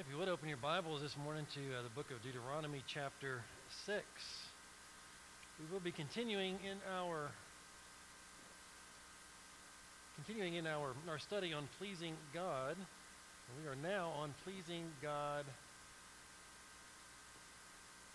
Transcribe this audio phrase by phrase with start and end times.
[0.00, 2.82] right, if you would open your Bibles this morning to uh, the book of Deuteronomy,
[2.86, 3.42] chapter
[3.84, 4.02] 6.
[5.58, 7.28] We will be continuing in our
[10.16, 12.76] continuing in our, our study on pleasing God.
[13.60, 15.44] We are now on pleasing God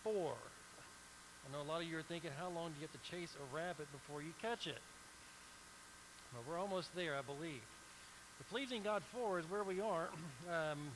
[0.04, 0.13] 4.
[0.15, 3.36] I know a lot of you are thinking, how long do you have to chase
[3.38, 4.79] a rabbit before you catch it?
[6.33, 7.61] Well, we're almost there, I believe.
[8.39, 10.09] The pleasing God 4 is where we are.
[10.49, 10.91] Um,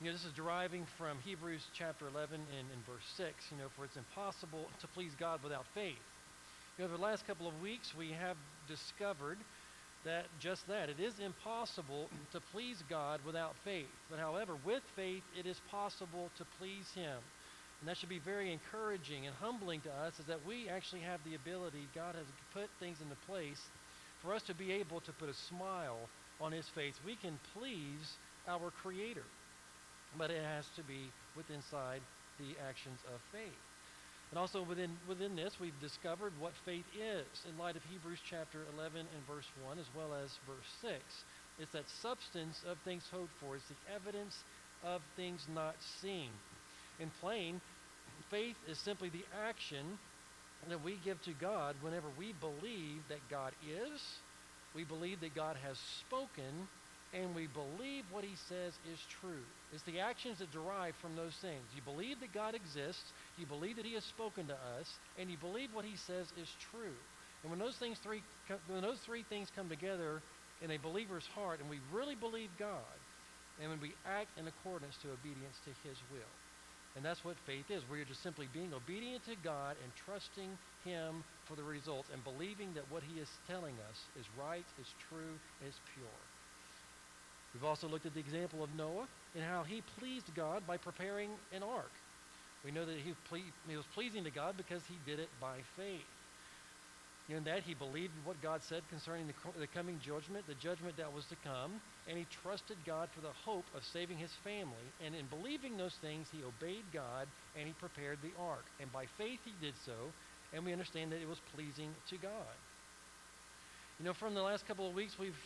[0.00, 3.66] you know, this is deriving from Hebrews chapter 11 and, and verse 6, you know,
[3.74, 5.98] for it's impossible to please God without faith.
[6.76, 8.36] You know, over the last couple of weeks, we have
[8.68, 9.38] discovered
[10.04, 10.88] that just that.
[10.88, 13.90] It is impossible to please God without faith.
[14.08, 17.18] But however, with faith, it is possible to please Him.
[17.80, 21.18] And that should be very encouraging and humbling to us is that we actually have
[21.24, 23.60] the ability, God has put things into place
[24.22, 26.08] for us to be able to put a smile
[26.40, 26.94] on His face.
[27.04, 28.14] We can please
[28.46, 29.24] our Creator
[30.16, 32.00] but it has to be within inside
[32.38, 33.62] the actions of faith.
[34.30, 38.60] And also within, within this, we've discovered what faith is in light of Hebrews chapter
[38.76, 41.02] 11 and verse 1, as well as verse 6.
[41.58, 43.56] It's that substance of things hoped for.
[43.56, 44.36] It's the evidence
[44.84, 46.28] of things not seen.
[47.00, 47.60] In plain,
[48.30, 49.98] faith is simply the action
[50.68, 54.00] that we give to God whenever we believe that God is,
[54.74, 56.68] we believe that God has spoken,
[57.12, 59.44] and we believe what he says is true.
[59.72, 61.64] It's the actions that derive from those things.
[61.74, 63.04] You believe that God exists,
[63.36, 64.86] you believe that he has spoken to us,
[65.18, 66.96] and you believe what he says is true.
[67.42, 68.22] And when those things three
[68.66, 70.20] when those three things come together
[70.60, 72.98] in a believer's heart and we really believe God,
[73.60, 76.32] and when we act in accordance to obedience to his will.
[76.96, 77.82] And that's what faith is.
[77.90, 80.50] We're just simply being obedient to God and trusting
[80.84, 84.90] him for the results and believing that what he is telling us is right, is
[85.08, 86.18] true, is pure.
[87.54, 91.30] We've also looked at the example of Noah and how he pleased God by preparing
[91.52, 91.90] an ark.
[92.64, 95.56] We know that he, ple- he was pleasing to God because he did it by
[95.76, 96.04] faith.
[97.28, 100.96] In that he believed what God said concerning the, co- the coming judgment, the judgment
[100.96, 101.72] that was to come,
[102.08, 104.88] and he trusted God for the hope of saving his family.
[105.04, 108.64] And in believing those things, he obeyed God and he prepared the ark.
[108.80, 109.92] And by faith he did so,
[110.54, 112.56] and we understand that it was pleasing to God.
[114.00, 115.36] You know, from the last couple of weeks, we've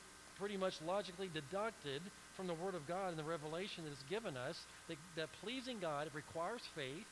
[0.42, 2.02] pretty much logically deducted
[2.36, 4.58] from the Word of God and the revelation that is given us
[4.88, 7.06] that, that pleasing God requires faith.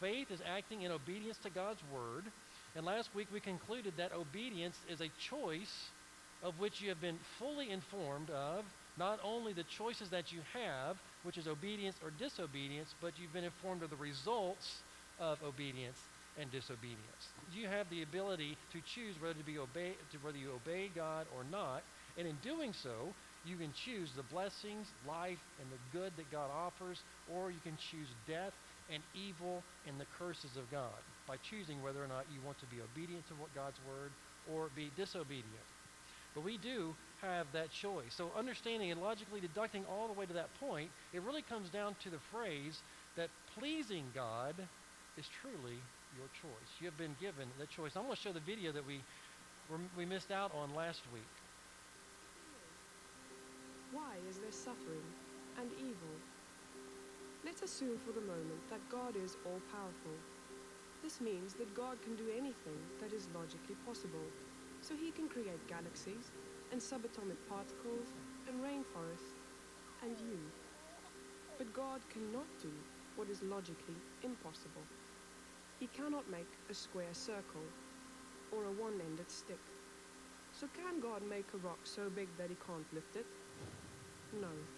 [0.00, 2.24] Faith is acting in obedience to God's Word.
[2.74, 5.90] And last week we concluded that obedience is a choice
[6.42, 8.64] of which you have been fully informed of,
[8.96, 13.44] not only the choices that you have, which is obedience or disobedience, but you've been
[13.44, 14.78] informed of the results
[15.18, 16.00] of obedience
[16.40, 17.28] and disobedience.
[17.52, 21.26] You have the ability to choose whether to be obey, to whether you obey God
[21.36, 21.82] or not,
[22.18, 23.14] and in doing so,
[23.46, 26.98] you can choose the blessings, life, and the good that God offers,
[27.32, 28.52] or you can choose death
[28.92, 32.66] and evil and the curses of God by choosing whether or not you want to
[32.66, 34.10] be obedient to what God's word
[34.52, 35.68] or be disobedient.
[36.34, 38.14] But we do have that choice.
[38.16, 41.96] So understanding and logically deducting all the way to that point, it really comes down
[42.04, 42.78] to the phrase
[43.16, 43.28] that
[43.58, 44.54] pleasing God
[45.16, 45.78] is truly
[46.16, 46.70] your choice.
[46.78, 47.92] You have been given the choice.
[47.96, 49.00] I'm going to show the video that we,
[49.96, 51.30] we missed out on last week.
[53.92, 55.02] Why is there suffering
[55.58, 56.14] and evil?
[57.44, 60.14] Let's assume for the moment that God is all powerful.
[61.02, 64.30] This means that God can do anything that is logically possible.
[64.80, 66.30] So he can create galaxies
[66.70, 68.14] and subatomic particles
[68.46, 69.34] and rainforests
[70.06, 70.38] and you.
[71.58, 72.70] But God cannot do
[73.16, 74.86] what is logically impossible.
[75.80, 77.66] He cannot make a square circle
[78.52, 79.64] or a one-ended stick.
[80.52, 83.26] So can God make a rock so big that he can't lift it?
[84.32, 84.68] No.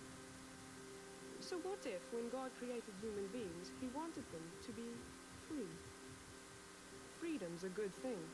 [1.41, 5.03] So what if, when God created human beings, he wanted them to be
[5.49, 5.81] free?
[7.21, 8.33] Freedom's a good thing.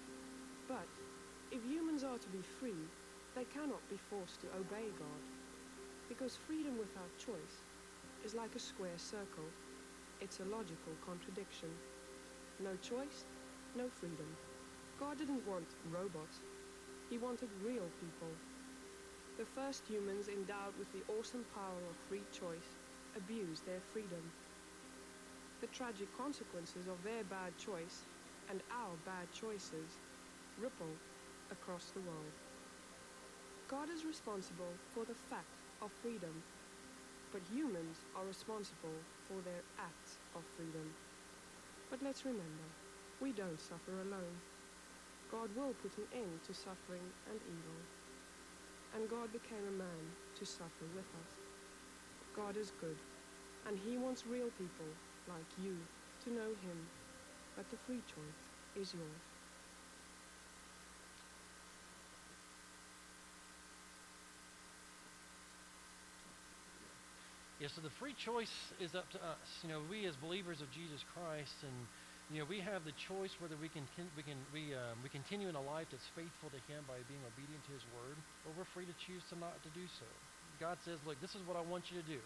[0.68, 0.88] But
[1.50, 2.92] if humans are to be free,
[3.34, 5.22] they cannot be forced to obey God.
[6.08, 7.64] Because freedom without choice
[8.24, 9.50] is like a square circle.
[10.20, 11.70] It's a logical contradiction.
[12.60, 13.24] No choice,
[13.74, 14.36] no freedom.
[14.98, 16.40] God didn't want robots.
[17.10, 18.36] He wanted real people
[19.38, 22.74] the first humans endowed with the awesome power of free choice
[23.16, 24.32] abused their freedom.
[25.60, 28.02] The tragic consequences of their bad choice
[28.50, 29.94] and our bad choices
[30.58, 30.98] ripple
[31.52, 32.34] across the world.
[33.68, 36.42] God is responsible for the fact of freedom,
[37.30, 40.90] but humans are responsible for their acts of freedom.
[41.90, 42.66] But let's remember,
[43.20, 44.42] we don't suffer alone.
[45.30, 47.86] God will put an end to suffering and evil
[48.94, 50.00] and God became a man
[50.38, 51.32] to suffer with us.
[52.34, 52.96] God is good,
[53.66, 54.86] And He wants real people,
[55.28, 55.76] like you,
[56.24, 56.78] to know Him.
[57.56, 58.42] But the free choice
[58.80, 59.22] is yours.
[67.60, 69.42] Yeah, so the free choice is up to us.
[69.64, 71.74] You know, we as believers of Jesus Christ, and
[72.28, 75.48] you know, we have the choice whether we can, we can we um, we continue
[75.48, 78.68] in a life that's faithful to Him by being obedient to His word, or we're
[78.76, 80.08] free to choose to not to do so.
[80.60, 82.20] God says, "Look, this is what I want you to do,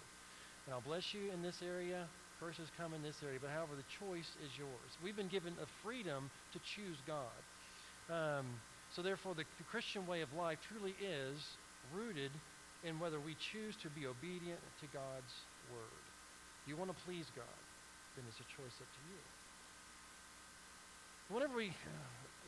[0.66, 2.10] and I'll bless you in this area.
[2.42, 4.90] Curses come in this area, but however, the choice is yours.
[4.98, 7.38] We've been given a freedom to choose God.
[8.10, 8.58] Um,
[8.98, 11.38] so therefore, the, the Christian way of life truly is
[11.94, 12.34] rooted
[12.82, 15.34] in whether we choose to be obedient to God's
[15.70, 16.02] word.
[16.66, 17.62] Do you want to please God?
[18.18, 19.22] Then it's a choice up to you.
[21.32, 21.72] Whenever we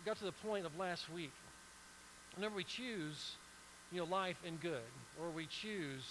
[0.04, 1.32] got to the point of last week,
[2.34, 3.32] whenever we choose,
[3.90, 6.02] you know, life and good, or we choose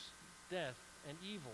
[0.49, 0.73] death
[1.07, 1.51] and evil,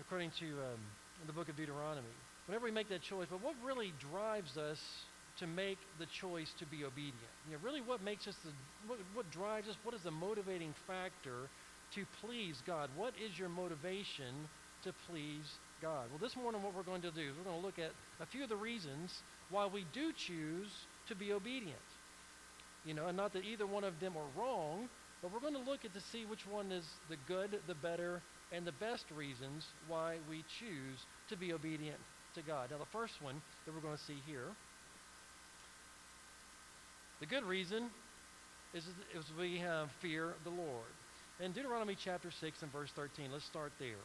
[0.00, 0.80] according to um,
[1.26, 2.08] the book of Deuteronomy,
[2.46, 4.80] whenever we make that choice, but what really drives us
[5.38, 7.14] to make the choice to be obedient.
[7.46, 8.50] You know, really what makes us, the,
[8.88, 11.48] what, what drives us, what is the motivating factor
[11.94, 12.90] to please God?
[12.96, 14.48] What is your motivation
[14.82, 15.46] to please
[15.80, 16.06] God?
[16.10, 18.26] Well, this morning what we're going to do is we're going to look at a
[18.26, 19.22] few of the reasons
[19.52, 20.70] why we do choose
[21.08, 21.78] to be obedient.
[22.84, 24.88] You know, and not that either one of them are wrong,
[25.20, 28.20] but we're going to look at to see which one is the good, the better,
[28.50, 31.98] and the best reasons why we choose to be obedient
[32.34, 32.70] to God.
[32.70, 34.48] Now, the first one that we're going to see here
[37.20, 37.84] the good reason
[38.74, 38.82] is,
[39.14, 40.90] is we have fear of the Lord.
[41.38, 44.02] In Deuteronomy chapter 6 and verse 13, let's start there.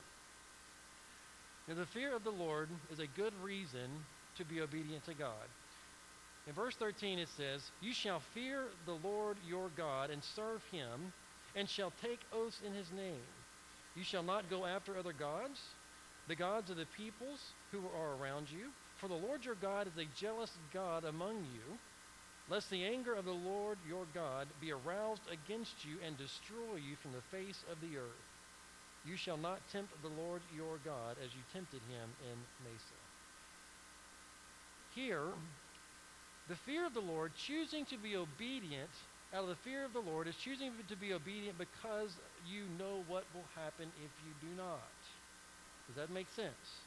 [1.68, 3.90] Now, the fear of the Lord is a good reason
[4.38, 5.48] to be obedient to God.
[6.48, 11.14] In verse 13 it says, You shall fear the Lord your God and serve him,
[11.56, 13.28] and shall take oaths in his name.
[13.96, 15.60] You shall not go after other gods,
[16.28, 17.40] the gods of the peoples
[17.72, 18.70] who are around you.
[18.98, 21.78] For the Lord your God is a jealous God among you
[22.50, 26.96] lest the anger of the Lord your God be aroused against you and destroy you
[27.02, 28.28] from the face of the earth.
[29.06, 33.07] You shall not tempt the Lord your God as you tempted him in Massah.
[34.98, 35.30] Here,
[36.50, 38.90] the fear of the Lord, choosing to be obedient
[39.32, 42.10] out of the fear of the Lord, is choosing to be obedient because
[42.50, 44.98] you know what will happen if you do not.
[45.86, 46.82] Does that make sense?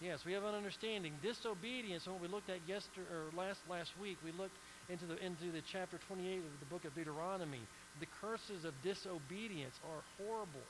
[0.00, 1.12] Yes, we have an understanding.
[1.22, 4.58] Disobedience, what we looked at yesterday or last last week, we looked
[4.88, 7.62] into the, into the chapter 28 of the book of Deuteronomy,
[8.00, 10.66] the curses of disobedience are horrible.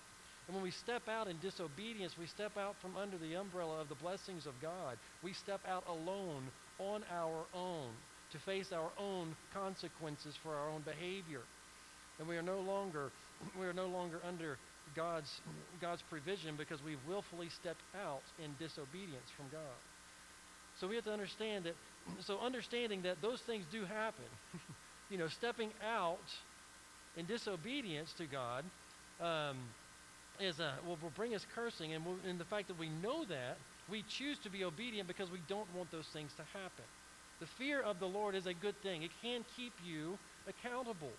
[0.49, 3.91] And when we step out in disobedience, we step out from under the umbrella of
[3.91, 4.97] the blessings of God.
[5.23, 6.43] We step out alone
[6.79, 7.91] on our own
[8.33, 11.43] to face our own consequences for our own behavior.
[12.19, 13.11] And we are no longer
[13.61, 14.57] we are no longer under
[14.97, 15.41] God's
[15.83, 19.79] God's provision because we've willfully stepped out in disobedience from God.
[20.81, 21.75] So we have to understand that
[22.21, 24.25] so understanding that those things do happen,
[25.11, 26.25] you know, stepping out
[27.19, 28.65] in disobedience to God
[29.21, 29.59] um,
[30.41, 33.25] is a, will, will bring us cursing, and, we'll, and the fact that we know
[33.25, 33.59] that,
[33.91, 36.85] we choose to be obedient because we don't want those things to happen.
[37.41, 39.03] The fear of the Lord is a good thing.
[39.03, 40.19] It can keep you
[40.49, 41.13] accountable.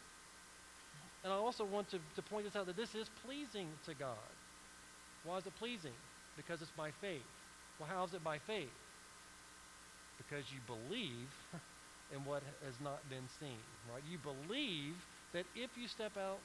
[1.24, 4.16] And I also want to, to point this out that this is pleasing to God.
[5.24, 5.98] Why is it pleasing?
[6.38, 7.26] Because it's by faith.
[7.80, 8.70] Well, how is it by faith?
[10.20, 11.32] because you believe
[12.14, 14.04] in what has not been seen, right?
[14.10, 14.96] You believe
[15.34, 16.40] that if you step out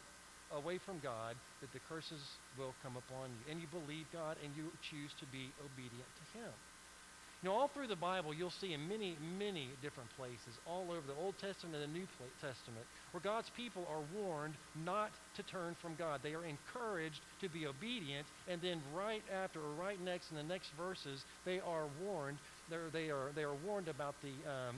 [0.52, 2.20] away from God, that the curses
[2.58, 3.52] will come upon you.
[3.52, 6.52] And you believe God and you choose to be obedient to Him.
[7.42, 11.04] You know, all through the Bible, you'll see in many, many different places, all over
[11.06, 12.06] the Old Testament and the New
[12.40, 16.20] Testament, where God's people are warned not to turn from God.
[16.22, 20.42] They are encouraged to be obedient, and then right after, or right next in the
[20.42, 22.38] next verses, they are warned
[22.70, 24.76] they're, they are, they are warned about the, um,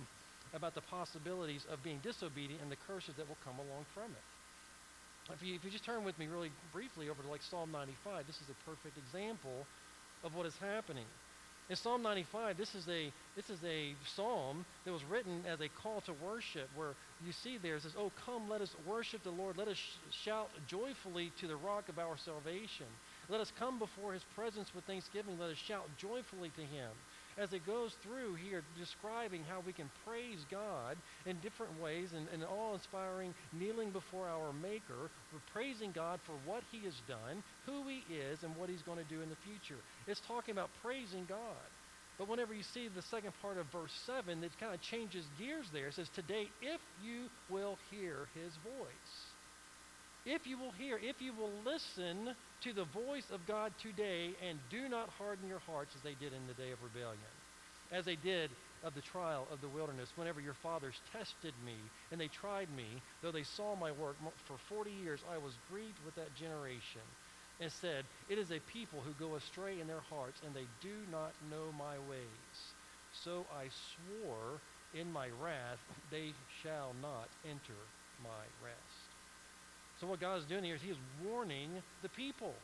[0.53, 4.27] about the possibilities of being disobedient and the curses that will come along from it.
[5.33, 8.27] If you, if you just turn with me really briefly over to like Psalm 95,
[8.27, 9.67] this is a perfect example
[10.23, 11.07] of what is happening.
[11.69, 15.69] In Psalm 95, this is a this is a psalm that was written as a
[15.69, 19.33] call to worship, where you see there it says, "Oh, come, let us worship the
[19.33, 19.57] Lord.
[19.57, 22.87] Let us sh- shout joyfully to the rock of our salvation.
[23.29, 25.41] Let us come before His presence with thanksgiving.
[25.41, 26.91] Let us shout joyfully to Him."
[27.39, 32.27] As it goes through here describing how we can praise God in different ways and,
[32.33, 35.11] and awe-inspiring kneeling before our Maker.
[35.33, 38.99] We're praising God for what he has done, who he is, and what he's going
[38.99, 39.81] to do in the future.
[40.07, 41.69] It's talking about praising God.
[42.19, 45.67] But whenever you see the second part of verse 7, it kind of changes gears
[45.73, 45.89] there.
[45.89, 49.36] It says, Today, if you will hear his voice.
[50.27, 54.59] If you will hear, if you will listen to the voice of God today and
[54.69, 57.23] do not harden your hearts as they did in the day of rebellion,
[57.93, 58.51] as they did
[58.83, 61.79] of the trial of the wilderness, whenever your fathers tested me
[62.11, 64.17] and they tried me, though they saw my work
[64.47, 67.03] for 40 years, I was grieved with that generation
[67.61, 71.07] and said, It is a people who go astray in their hearts, and they do
[71.09, 72.75] not know my ways.
[73.13, 74.61] So I swore
[74.93, 75.79] in my wrath,
[76.11, 77.79] they shall not enter
[78.23, 79.06] my rest.
[80.01, 81.71] So what God is doing here is he is warning
[82.03, 82.55] the people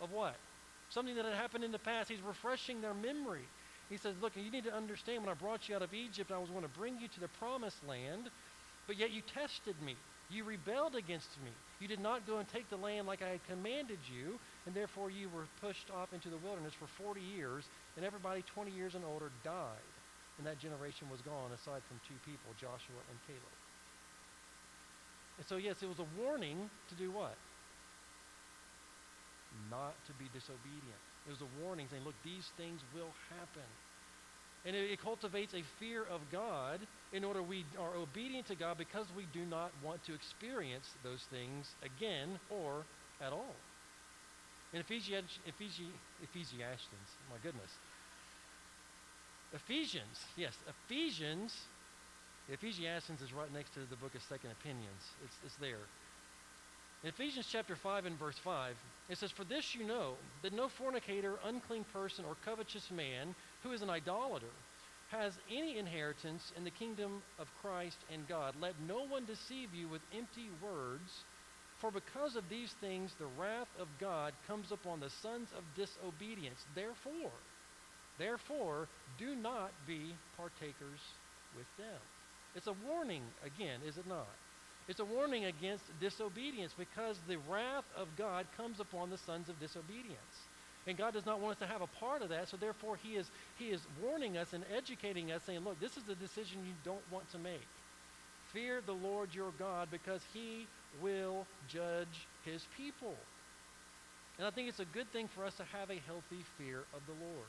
[0.00, 0.34] of what?
[0.90, 2.08] Something that had happened in the past.
[2.08, 3.46] He's refreshing their memory.
[3.88, 6.38] He says, Look, you need to understand when I brought you out of Egypt, I
[6.38, 8.30] was going to bring you to the promised land,
[8.86, 9.96] but yet you tested me.
[10.30, 11.50] You rebelled against me.
[11.80, 15.10] You did not go and take the land like I had commanded you, and therefore
[15.10, 17.64] you were pushed off into the wilderness for 40 years,
[17.96, 19.90] and everybody 20 years and older died.
[20.38, 23.59] And that generation was gone, aside from two people, Joshua and Caleb.
[25.40, 27.34] And so, yes, it was a warning to do what?
[29.70, 31.00] Not to be disobedient.
[31.26, 33.64] It was a warning saying, look, these things will happen.
[34.66, 36.80] And it, it, cultivates a fear of God
[37.14, 41.24] in order we are obedient to God because we do not want to experience those
[41.30, 42.84] things again or
[43.24, 43.56] at all.
[44.74, 46.60] In Ephesians, Ephesians, Ephesians,
[47.30, 47.70] my goodness.
[49.54, 51.56] Ephesians, yes, Ephesians,
[52.52, 55.02] Ephesians is right next to the book of Second Opinions.
[55.24, 55.86] It's, it's there.
[57.04, 58.74] In Ephesians chapter 5 and verse 5,
[59.08, 63.72] it says, For this you know, that no fornicator, unclean person, or covetous man who
[63.72, 64.50] is an idolater
[65.10, 68.54] has any inheritance in the kingdom of Christ and God.
[68.60, 71.24] Let no one deceive you with empty words,
[71.80, 76.64] for because of these things the wrath of God comes upon the sons of disobedience.
[76.74, 77.32] Therefore,
[78.18, 78.88] therefore,
[79.18, 81.00] do not be partakers
[81.56, 82.00] with them.
[82.54, 84.26] It's a warning again, is it not?
[84.88, 89.60] It's a warning against disobedience because the wrath of God comes upon the sons of
[89.60, 90.16] disobedience.
[90.86, 93.16] And God does not want us to have a part of that, so therefore he
[93.16, 96.72] is, he is warning us and educating us, saying, look, this is the decision you
[96.84, 97.68] don't want to make.
[98.52, 100.66] Fear the Lord your God because he
[101.00, 103.14] will judge his people.
[104.38, 107.02] And I think it's a good thing for us to have a healthy fear of
[107.06, 107.46] the Lord.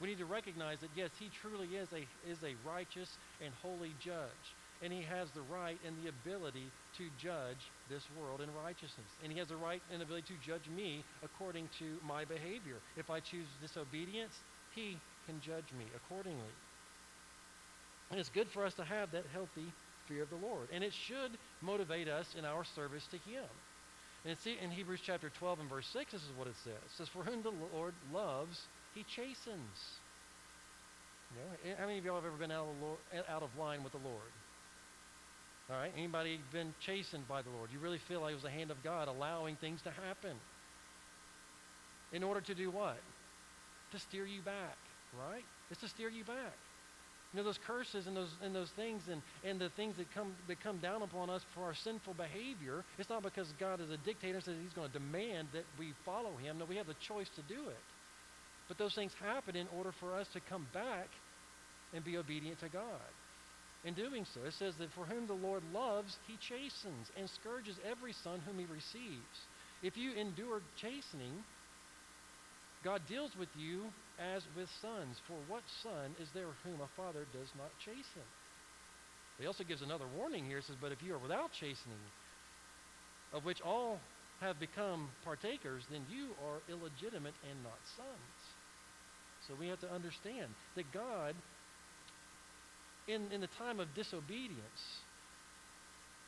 [0.00, 3.94] We need to recognize that, yes, he truly is a, is a righteous and holy
[4.00, 7.58] judge and he has the right and the ability to judge
[7.90, 9.10] this world in righteousness.
[9.22, 12.76] And he has the right and ability to judge me according to my behavior.
[12.96, 14.34] If I choose disobedience,
[14.74, 16.54] he can judge me accordingly.
[18.10, 19.72] And it's good for us to have that healthy
[20.06, 20.68] fear of the Lord.
[20.72, 23.44] And it should motivate us in our service to him.
[24.24, 26.72] And see, in Hebrews chapter 12 and verse 6, this is what it says.
[26.72, 28.60] It says, For whom the Lord loves,
[28.98, 29.78] he chastens.
[31.30, 33.42] You know, eh, how many of y'all have ever been out of, Lord, eh, out
[33.42, 34.32] of line with the Lord?
[35.70, 35.92] All right?
[35.96, 37.70] Anybody been chastened by the Lord?
[37.72, 40.36] You really feel like it was the hand of God allowing things to happen.
[42.12, 42.98] In order to do what?
[43.92, 44.78] To steer you back,
[45.14, 45.44] right?
[45.70, 46.56] It's to steer you back.
[47.32, 50.32] You know, those curses and those and those things and, and the things that come
[50.48, 53.98] that come down upon us for our sinful behavior, it's not because God is a
[53.98, 56.58] dictator that he's going to demand that we follow him.
[56.58, 57.76] No, we have the choice to do it.
[58.68, 61.08] But those things happen in order for us to come back
[61.94, 63.10] and be obedient to God
[63.84, 64.40] in doing so.
[64.44, 68.58] It says that for whom the Lord loves, he chastens and scourges every son whom
[68.58, 69.38] he receives.
[69.82, 71.32] If you endure chastening,
[72.84, 73.86] God deals with you
[74.18, 75.16] as with sons.
[75.26, 78.26] For what son is there whom a father does not chasten?
[79.38, 80.58] He also gives another warning here.
[80.58, 82.02] It says, But if you are without chastening,
[83.32, 84.00] of which all
[84.40, 88.37] have become partakers, then you are illegitimate and not sons.
[89.48, 91.34] So we have to understand that God
[93.08, 95.00] in, in the time of disobedience,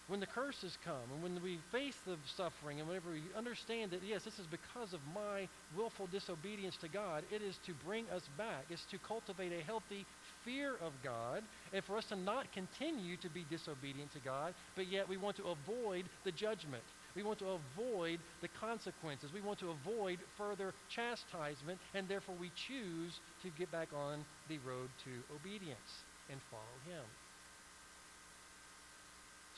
[0.09, 4.01] when the curses come and when we face the suffering and whenever we understand that,
[4.03, 5.47] yes, this is because of my
[5.77, 8.65] willful disobedience to God, it is to bring us back.
[8.71, 10.05] It's to cultivate a healthy
[10.45, 14.89] fear of God and for us to not continue to be disobedient to God, but
[14.89, 16.83] yet we want to avoid the judgment.
[17.17, 19.31] We want to avoid the consequences.
[19.33, 24.59] We want to avoid further chastisement, and therefore we choose to get back on the
[24.59, 27.03] road to obedience and follow him.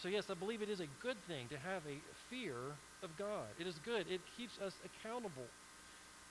[0.03, 2.57] So, yes, I believe it is a good thing to have a fear
[3.03, 3.47] of God.
[3.61, 5.47] It is good, it keeps us accountable.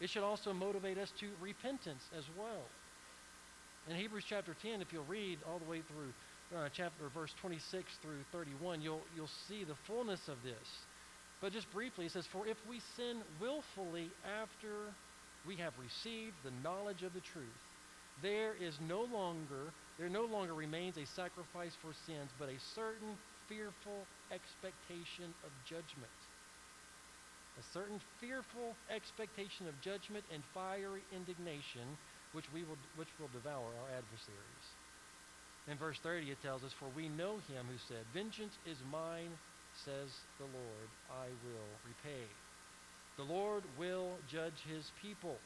[0.02, 2.66] It should also motivate us to repentance as well.
[3.90, 7.86] In Hebrews chapter 10, if you'll read all the way through uh, chapter verse 26
[8.02, 10.68] through 31, you'll, you'll see the fullness of this.
[11.42, 14.94] But just briefly, it says, For if we sin willfully after
[15.48, 17.62] we have received the knowledge of the truth,
[18.22, 23.18] there is no longer there no longer remains a sacrifice for sins, but a certain
[23.48, 26.12] fearful expectation of judgment.
[27.60, 31.98] a certain fearful expectation of judgment and fiery indignation,
[32.32, 34.78] which, we will, which will devour our adversaries.
[35.68, 39.38] In verse 30, it tells us, For we know him who said, Vengeance is mine,
[39.86, 42.26] says the Lord, I will repay.
[43.18, 45.38] The Lord will judge his people.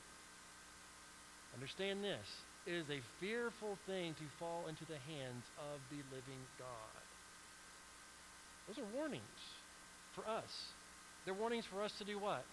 [1.54, 2.28] Understand this
[2.66, 7.04] it is a fearful thing to fall into the hands of the living God.
[8.68, 9.42] Those are warnings
[10.16, 10.50] for us.
[11.24, 12.44] They're warnings for us to do what?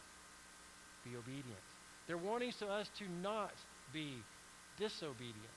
[1.05, 1.65] Be obedient.
[2.07, 3.53] They're warnings to us to not
[3.93, 4.17] be
[4.79, 5.57] disobedient.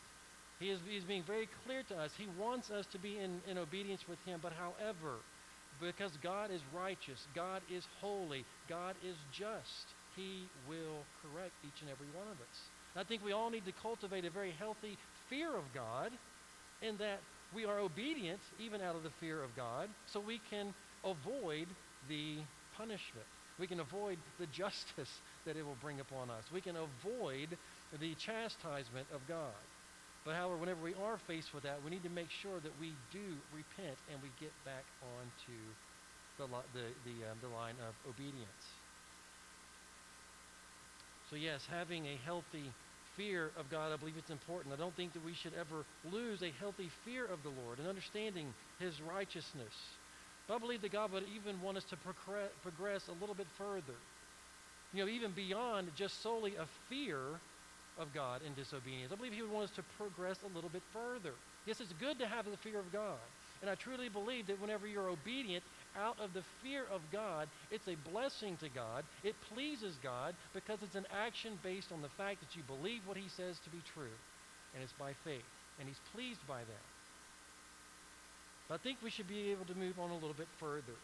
[0.60, 2.12] He is he's being very clear to us.
[2.17, 5.20] He wants us to be in, in obedience with him, but however,
[5.82, 11.89] because God is righteous, God is holy, God is just, he will correct each and
[11.89, 12.58] every one of us.
[12.96, 14.98] I think we all need to cultivate a very healthy
[15.29, 16.12] fear of God
[16.82, 17.20] in that
[17.53, 21.67] we are obedient even out of the fear of God so we can avoid
[22.10, 22.38] the
[22.77, 23.27] punishment.
[23.60, 25.12] We can avoid the justice
[25.46, 26.44] that it will bring upon us.
[26.53, 27.58] We can avoid
[28.00, 29.53] the chastisement of God.
[30.25, 32.91] But however, whenever we are faced with that, we need to make sure that we
[33.13, 33.22] do
[33.53, 34.84] repent and we get back
[35.22, 35.58] onto
[36.41, 38.65] the, the, the, uh, the line of obedience.
[41.29, 42.72] So yes, having a healthy
[43.15, 44.74] fear of God, I believe it's important.
[44.74, 47.88] I don't think that we should ever lose a healthy fear of the Lord and
[47.88, 48.48] understanding
[48.79, 49.74] his righteousness.
[50.48, 53.98] But I believe that God would even want us to progress a little bit further.
[54.94, 57.17] You know, even beyond just solely a fear
[58.00, 59.12] of God in disobedience.
[59.12, 61.34] I believe he would want us to progress a little bit further.
[61.66, 63.20] Yes, it's good to have the fear of God.
[63.62, 65.64] And I truly believe that whenever you're obedient
[65.98, 69.04] out of the fear of God, it's a blessing to God.
[69.24, 73.18] It pleases God because it's an action based on the fact that you believe what
[73.18, 74.16] he says to be true.
[74.74, 75.48] And it's by faith.
[75.80, 76.88] And he's pleased by that.
[78.68, 80.98] But I think we should be able to move on a little bit further.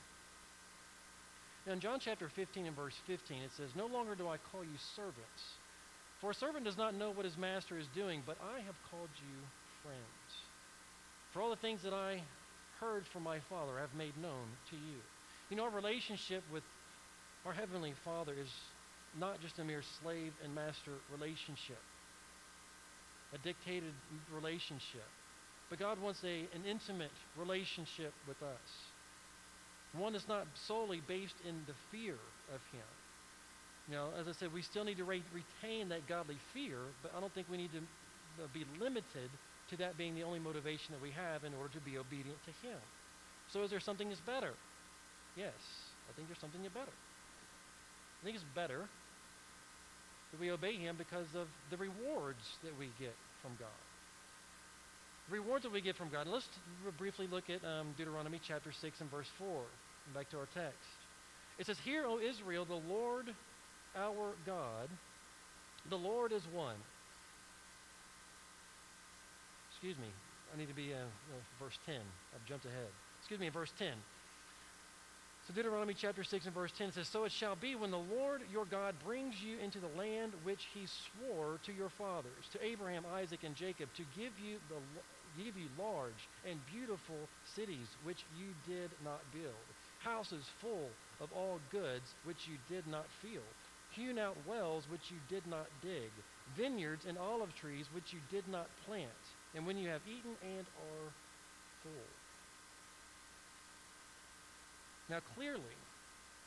[1.65, 4.63] Now, in John chapter 15 and verse 15, it says, No longer do I call
[4.63, 5.60] you servants
[6.21, 9.09] for a servant does not know what his master is doing, but I have called
[9.17, 9.37] you
[9.83, 10.29] friends.
[11.33, 12.21] For all the things that I
[12.79, 15.01] heard from my Father I have made known to you.
[15.49, 16.63] You know, our relationship with
[17.45, 18.51] our Heavenly Father is
[19.19, 21.81] not just a mere slave and master relationship,
[23.33, 23.93] a dictated
[24.33, 25.09] relationship.
[25.69, 28.69] But God wants a, an intimate relationship with us,
[29.97, 32.15] one that's not solely based in the fear
[32.53, 32.85] of Him
[33.91, 37.11] you know, as I said, we still need to re- retain that godly fear, but
[37.11, 37.83] I don't think we need to
[38.39, 39.27] uh, be limited
[39.69, 42.53] to that being the only motivation that we have in order to be obedient to
[42.65, 42.79] Him.
[43.51, 44.55] So, is there something that's better?
[45.35, 45.59] Yes,
[46.07, 46.95] I think there's something that's better.
[46.95, 48.87] I think it's better
[50.31, 53.83] that we obey Him because of the rewards that we get from God.
[55.27, 56.31] The rewards that we get from God.
[56.31, 56.47] And let's
[56.97, 59.63] briefly look at um, Deuteronomy chapter 6 and verse 4.
[60.15, 60.79] Back to our text.
[61.59, 63.27] It says, Hear, O Israel, the Lord
[63.95, 64.89] our God,
[65.89, 66.75] the Lord is one.
[69.71, 70.11] Excuse me,
[70.53, 71.95] I need to be uh, uh, verse 10.
[71.95, 72.87] I've jumped ahead.
[73.19, 73.89] Excuse me, verse 10.
[75.47, 78.41] So Deuteronomy chapter 6 and verse 10 says, So it shall be when the Lord
[78.53, 83.03] your God brings you into the land which he swore to your fathers, to Abraham,
[83.15, 84.75] Isaac, and Jacob, to give you the
[85.37, 87.15] give you large and beautiful
[87.55, 89.65] cities which you did not build,
[90.03, 90.89] houses full
[91.21, 93.47] of all goods which you did not fill
[93.91, 96.11] hewn out wells which you did not dig,
[96.57, 99.23] vineyards and olive trees which you did not plant,
[99.55, 101.11] and when you have eaten and are
[101.83, 102.11] full.
[105.09, 105.75] Now, clearly,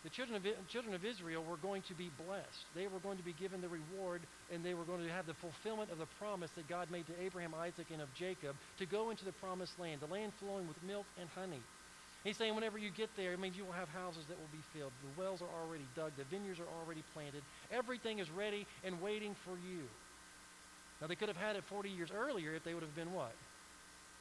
[0.05, 2.65] the children of, children of Israel were going to be blessed.
[2.75, 4.21] They were going to be given the reward,
[4.53, 7.23] and they were going to have the fulfillment of the promise that God made to
[7.23, 10.77] Abraham, Isaac, and of Jacob to go into the promised land, the land flowing with
[10.83, 11.63] milk and honey.
[12.25, 14.65] He's saying whenever you get there, it means you will have houses that will be
[14.73, 14.93] filled.
[15.05, 16.11] The wells are already dug.
[16.17, 17.43] The vineyards are already planted.
[17.71, 19.85] Everything is ready and waiting for you.
[21.01, 23.33] Now, they could have had it 40 years earlier if they would have been what?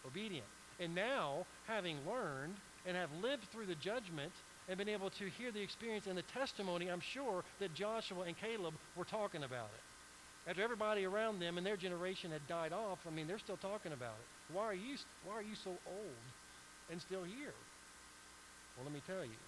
[0.05, 0.45] Obedient.
[0.81, 4.33] And now, having learned and have lived through the judgment
[4.67, 8.35] and been able to hear the experience and the testimony, I'm sure that Joshua and
[8.37, 10.49] Caleb were talking about it.
[10.49, 13.93] After everybody around them and their generation had died off, I mean, they're still talking
[13.93, 14.53] about it.
[14.53, 16.19] Why are you, why are you so old
[16.91, 17.53] and still here?
[18.75, 19.39] Well, let me tell you,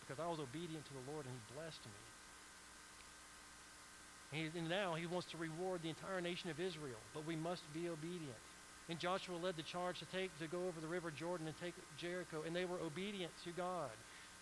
[0.00, 2.00] because I was obedient to the Lord and He blessed me.
[4.58, 7.88] And now He wants to reward the entire nation of Israel, but we must be
[7.88, 8.40] obedient.
[8.88, 11.74] And Joshua led the charge to take to go over the river Jordan and take
[11.98, 13.90] Jericho, and they were obedient to God.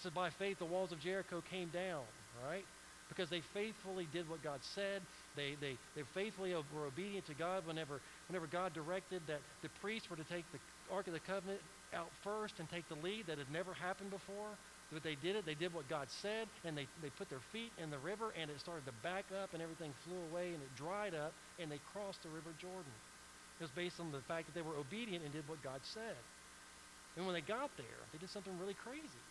[0.02, 2.02] Says by faith the walls of Jericho came down,
[2.48, 2.64] right?
[3.08, 5.02] Because they faithfully did what God said.
[5.36, 10.08] They, they, they faithfully were obedient to God whenever, whenever God directed that the priests
[10.08, 10.58] were to take the
[10.94, 11.60] Ark of the Covenant
[11.94, 14.54] out first and take the lead that had never happened before.
[14.92, 15.46] But they did it.
[15.46, 18.50] They did what God said, and they, they put their feet in the river, and
[18.50, 21.30] it started to back up, and everything flew away, and it dried up,
[21.62, 22.90] and they crossed the river Jordan.
[23.60, 26.18] It was based on the fact that they were obedient and did what God said.
[27.14, 29.24] And when they got there, they did something really crazy.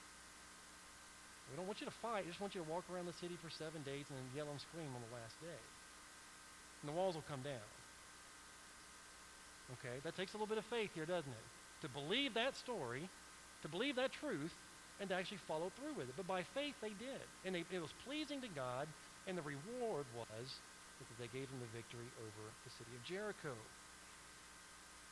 [1.52, 2.24] We don't want you to fight.
[2.24, 4.48] We just want you to walk around the city for seven days and then yell
[4.48, 5.62] and scream on the last day.
[6.82, 7.67] And the walls will come down.
[9.82, 11.48] Okay, that takes a little bit of faith here, doesn't it?
[11.81, 13.07] To believe that story,
[13.61, 14.53] to believe that truth,
[14.99, 16.15] and to actually follow through with it.
[16.17, 17.23] But by faith, they did.
[17.45, 18.87] And they, it was pleasing to God,
[19.27, 20.47] and the reward was
[20.99, 23.55] that they gave them the victory over the city of Jericho.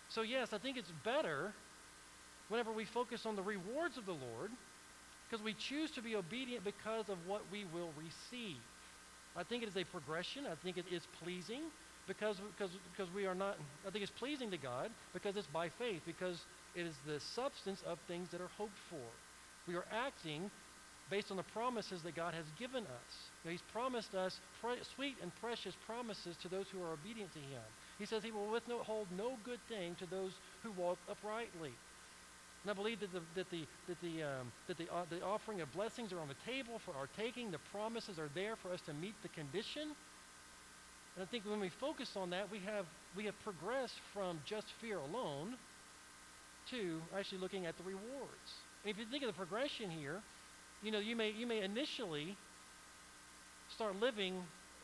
[0.09, 1.53] So, yes, I think it's better
[2.49, 4.51] whenever we focus on the rewards of the Lord
[5.29, 8.57] because we choose to be obedient because of what we will receive.
[9.35, 10.45] I think it is a progression.
[10.49, 11.61] I think it is pleasing
[12.07, 15.69] because, because, because we are not, I think it's pleasing to God because it's by
[15.69, 16.39] faith, because
[16.77, 19.01] it is the substance of things that are hoped for.
[19.67, 20.51] We are acting
[21.09, 23.13] based on the promises that God has given us.
[23.43, 27.63] He's promised us pre- sweet and precious promises to those who are obedient to Him.
[27.97, 31.71] He says He will withhold no good thing to those who walk uprightly.
[32.63, 35.61] And I believe that the, that the, that the, um, that the, uh, the offering
[35.61, 37.49] of blessings are on the table for our taking.
[37.49, 39.95] The promises are there for us to meet the condition.
[41.15, 42.85] And I think when we focus on that, we have,
[43.15, 45.55] we have progressed from just fear alone
[46.71, 48.49] to actually looking at the rewards.
[48.83, 50.21] And if you think of the progression here,
[50.83, 52.37] you know, you may, you may initially
[53.75, 54.43] start living,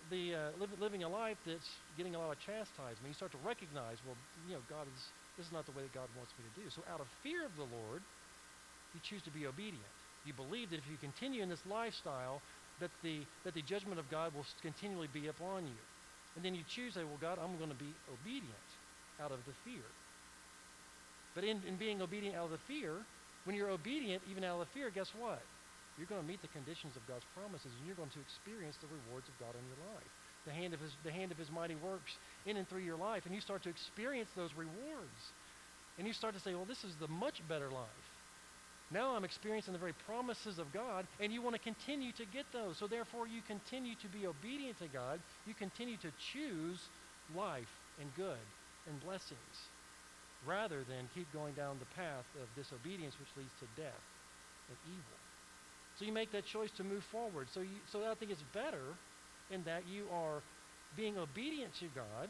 [0.09, 3.07] the, uh, live, living a life that's getting a lot of chastisement.
[3.07, 4.17] You start to recognize, well,
[4.47, 5.01] you know, God is,
[5.37, 6.69] this is not the way that God wants me to do.
[6.69, 8.01] So out of fear of the Lord,
[8.93, 9.93] you choose to be obedient.
[10.25, 12.41] You believe that if you continue in this lifestyle,
[12.79, 15.81] that the, that the judgment of God will continually be upon you.
[16.35, 18.67] And then you choose, say, well, God, I'm going to be obedient
[19.21, 19.85] out of the fear.
[21.35, 22.93] But in, in being obedient out of the fear,
[23.45, 25.41] when you're obedient, even out of the fear, guess what?
[25.97, 28.89] You're going to meet the conditions of God's promises, and you're going to experience the
[28.89, 30.13] rewards of God in your life.
[30.45, 33.25] The hand of his, the hand of his mighty works in and through your life,
[33.25, 35.21] and you start to experience those rewards.
[35.97, 38.07] And you start to say, well, this is the much better life.
[38.91, 42.45] Now I'm experiencing the very promises of God, and you want to continue to get
[42.51, 42.77] those.
[42.77, 45.19] So therefore, you continue to be obedient to God.
[45.45, 46.79] You continue to choose
[47.35, 48.45] life and good
[48.87, 49.69] and blessings
[50.45, 54.03] rather than keep going down the path of disobedience, which leads to death
[54.69, 55.17] and evil.
[55.99, 57.47] So you make that choice to move forward.
[57.53, 58.97] So, you, so I think it's better
[59.51, 60.41] in that you are
[60.97, 62.29] being obedient to God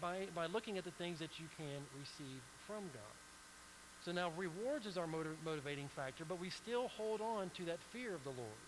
[0.00, 3.16] by, by looking at the things that you can receive from God.
[4.04, 7.78] So now rewards is our motiv- motivating factor, but we still hold on to that
[7.92, 8.62] fear of the Lord.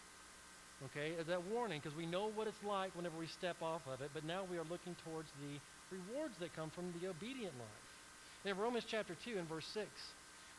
[0.87, 4.11] Okay, that warning, because we know what it's like whenever we step off of it,
[4.15, 7.91] but now we are looking towards the rewards that come from the obedient life.
[8.45, 9.87] In Romans chapter 2 and verse 6,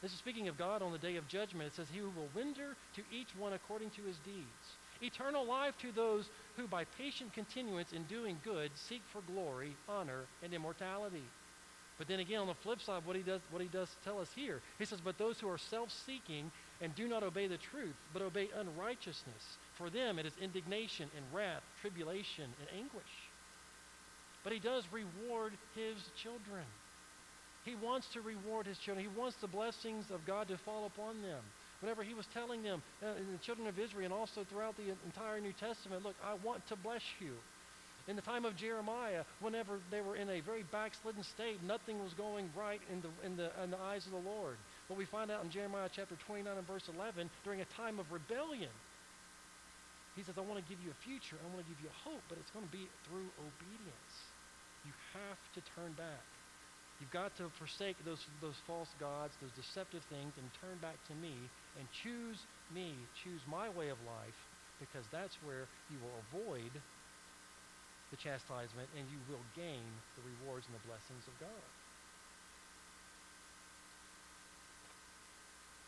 [0.01, 1.67] this is speaking of God on the day of judgment.
[1.67, 4.77] It says, He will render to each one according to his deeds.
[5.01, 10.25] Eternal life to those who, by patient continuance in doing good, seek for glory, honor,
[10.43, 11.23] and immortality.
[11.97, 14.29] But then again, on the flip side, what he does, what he does tell us
[14.35, 18.23] here, he says, "But those who are self-seeking and do not obey the truth, but
[18.23, 23.30] obey unrighteousness, for them it is indignation and wrath, tribulation and anguish."
[24.43, 26.65] But he does reward his children.
[27.63, 29.05] He wants to reward his children.
[29.05, 31.41] He wants the blessings of God to fall upon them.
[31.79, 35.39] Whenever he was telling them, uh, the children of Israel, and also throughout the entire
[35.39, 37.33] New Testament, look, I want to bless you.
[38.07, 42.13] In the time of Jeremiah, whenever they were in a very backslidden state, nothing was
[42.13, 44.57] going right in the, in the, in the eyes of the Lord.
[44.89, 48.11] But we find out in Jeremiah chapter 29 and verse 11, during a time of
[48.11, 48.73] rebellion,
[50.15, 51.37] he says, I want to give you a future.
[51.39, 54.13] I want to give you a hope, but it's going to be through obedience.
[54.85, 56.25] You have to turn back.
[57.01, 61.15] You've got to forsake those, those false gods, those deceptive things, and turn back to
[61.17, 62.37] me and choose
[62.69, 62.93] me,
[63.25, 64.37] choose my way of life,
[64.77, 66.69] because that's where you will avoid
[68.13, 71.65] the chastisement and you will gain the rewards and the blessings of God.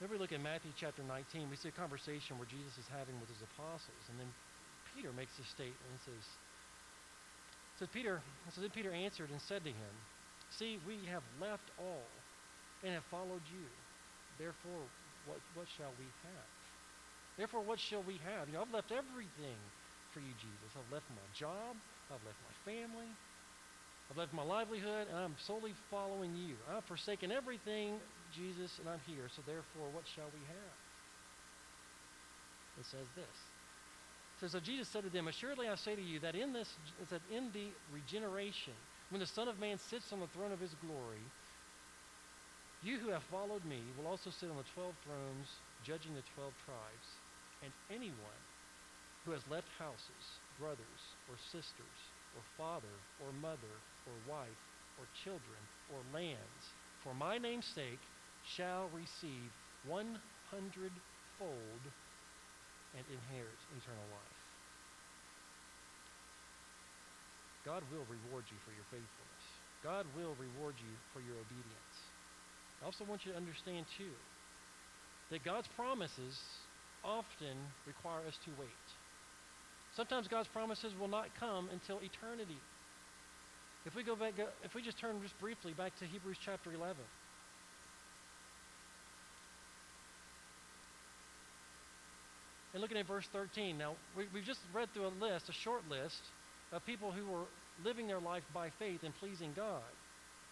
[0.01, 1.47] Then we look at Matthew chapter 19.
[1.47, 4.27] We see a conversation where Jesus is having with his apostles, and then
[4.91, 6.25] Peter makes a statement and says,
[7.79, 8.21] says Peter,
[8.53, 9.93] so then Peter answered and said to him,
[10.57, 12.05] See, we have left all
[12.83, 13.65] and have followed you.
[14.37, 14.85] Therefore,
[15.25, 16.49] what, what shall we have?
[17.37, 18.47] Therefore, what shall we have?
[18.47, 19.57] You know, I've left everything
[20.13, 20.69] for you, Jesus.
[20.77, 21.73] I've left my job.
[22.13, 23.09] I've left my family.
[24.11, 26.53] I've left my livelihood, and I'm solely following you.
[26.69, 27.97] I've forsaken everything,
[28.35, 29.25] Jesus, and I'm here.
[29.33, 30.75] So therefore, what shall we have?
[32.77, 33.52] It says this.
[34.43, 36.67] Says, so Jesus said to them, Assuredly I say to you that in this,
[37.09, 38.73] that in the regeneration,
[39.07, 41.23] when the Son of Man sits on the throne of his glory,
[42.83, 45.47] you who have followed me will also sit on the twelve thrones
[45.87, 47.07] judging the 12 tribes,
[47.63, 48.43] and anyone
[49.23, 51.99] who has left houses, brothers, or sisters,
[52.35, 54.59] or father, or mother, or wife,
[54.99, 58.03] or children, or lands, for my name's sake,
[58.43, 59.55] shall receive
[59.87, 60.91] 100
[61.39, 61.79] fold
[62.97, 64.39] and inherit eternal life.
[67.65, 69.45] God will reward you for your faithfulness.
[69.83, 71.95] God will reward you for your obedience.
[72.81, 74.11] I also want you to understand, too,
[75.31, 76.35] that God's promises
[77.03, 77.55] often
[77.87, 78.85] require us to wait.
[79.95, 82.59] Sometimes God's promises will not come until eternity.
[83.85, 86.95] If we go back, if we just turn just briefly back to Hebrews chapter 11.
[92.73, 93.77] And looking at verse 13.
[93.77, 96.21] Now, we, we've just read through a list, a short list,
[96.71, 97.45] of people who were
[97.85, 99.81] living their life by faith and pleasing God.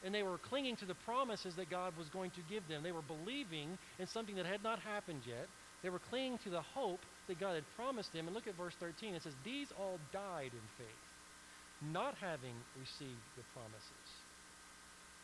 [0.04, 2.84] And they were clinging to the promises that God was going to give them.
[2.84, 5.48] They were believing in something that had not happened yet.
[5.84, 8.28] They were clinging to the hope that God had promised them.
[8.28, 9.16] And look at verse 13.
[9.16, 14.10] It says, These all died in faith, not having received the promises,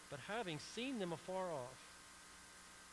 [0.10, 1.78] but having seen them afar off,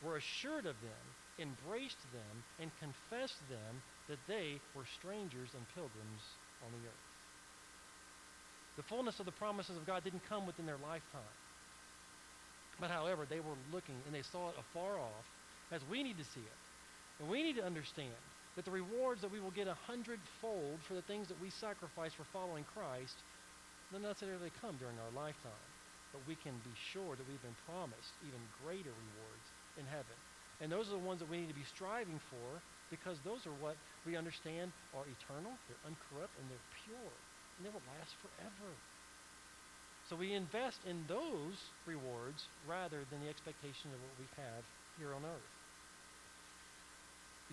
[0.03, 1.05] were assured of them,
[1.39, 6.23] embraced them, and confessed them that they were strangers and pilgrims
[6.65, 7.07] on the earth.
[8.77, 11.35] The fullness of the promises of God didn't come within their lifetime.
[12.81, 15.27] But however, they were looking and they saw it afar off
[15.71, 16.61] as we need to see it.
[17.21, 18.19] And we need to understand
[18.57, 22.13] that the rewards that we will get a hundredfold for the things that we sacrifice
[22.15, 23.15] for following Christ,
[23.93, 25.71] don't necessarily come during our lifetime.
[26.11, 29.47] But we can be sure that we've been promised even greater rewards
[29.79, 30.19] in heaven.
[30.63, 32.63] And those are the ones that we need to be striving for
[32.95, 33.75] because those are what
[34.07, 37.15] we understand are eternal, they're uncorrupt, and they're pure
[37.59, 38.71] and they will last forever.
[40.11, 44.63] So we invest in those rewards rather than the expectation of what we have
[44.99, 45.51] here on earth.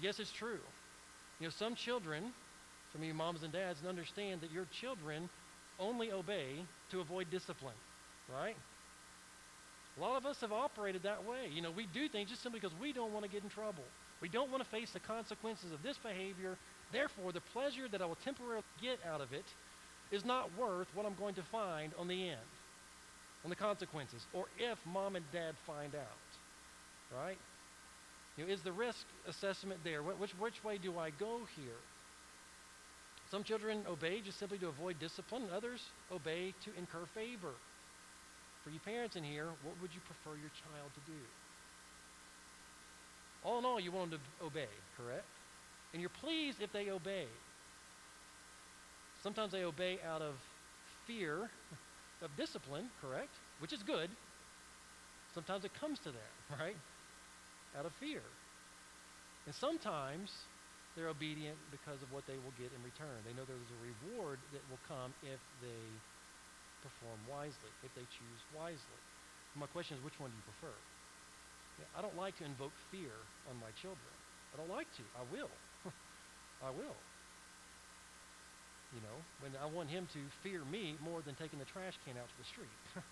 [0.02, 0.60] Yes, it's true.
[1.40, 2.24] You know, some children,
[2.92, 5.30] some of you moms and dads, understand that your children
[5.80, 7.78] only obey to avoid discipline,
[8.28, 8.56] right?
[9.98, 11.50] A lot of us have operated that way.
[11.54, 13.84] You know, we do things just simply because we don't want to get in trouble.
[14.22, 16.58] We don't want to face the consequences of this behavior.
[16.92, 19.46] Therefore, the pleasure that I will temporarily get out of it
[20.12, 22.52] is not worth what I'm going to find on the end,
[23.44, 27.38] on the consequences, or if mom and dad find out, right?
[28.38, 30.04] You know, is the risk assessment there?
[30.04, 31.80] Which, which way do I go here?
[33.32, 35.82] Some children obey just simply to avoid discipline, others
[36.12, 37.56] obey to incur favor.
[38.64, 41.18] For you parents in here, what would you prefer your child to do?
[43.44, 45.26] All in all, you want them to obey, correct?
[45.94, 47.26] And you're pleased if they obey.
[49.24, 50.34] Sometimes they obey out of
[51.06, 51.50] fear
[52.22, 53.34] of discipline, correct?
[53.60, 54.10] Which is good.
[55.34, 56.76] Sometimes it comes to that, right?
[57.78, 58.22] Out of fear.
[59.46, 60.30] And sometimes
[60.96, 63.16] they're obedient because of what they will get in return.
[63.26, 65.82] They know there's a reward that will come if they
[66.84, 69.02] perform wisely, if they choose wisely.
[69.56, 70.74] My question is, which one do you prefer?
[71.98, 73.13] I don't like to invoke fear
[73.50, 74.13] on my children.
[74.54, 75.04] I don't like to.
[75.15, 75.52] I will.
[76.67, 76.98] I will.
[78.91, 82.17] You know, when I want him to fear me more than taking the trash can
[82.17, 82.78] out to the street.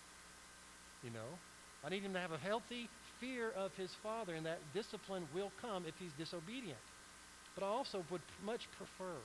[1.04, 1.30] you know,
[1.84, 5.50] I need him to have a healthy fear of his father, and that discipline will
[5.60, 6.80] come if he's disobedient.
[7.54, 9.16] But I also would much prefer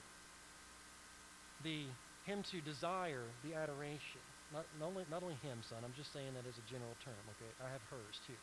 [1.63, 1.83] the
[2.25, 4.23] him to desire the adoration.
[4.53, 7.21] Not, not, only, not only him, son, I'm just saying that as a general term,
[7.37, 7.51] okay?
[7.61, 8.37] I have hers too.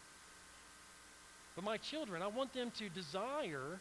[1.55, 3.79] But my children, I want them to desire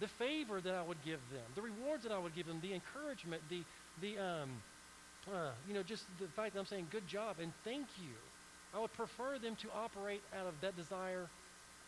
[0.00, 2.72] the favor that I would give them, the rewards that I would give them, the
[2.72, 3.60] encouragement, the,
[4.00, 4.50] the um,
[5.28, 8.16] uh, you know, just the fact that I'm saying good job and thank you.
[8.72, 11.26] I would prefer them to operate out of that desire